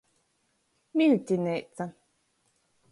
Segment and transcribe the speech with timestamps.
[1.01, 1.91] Miļtineica.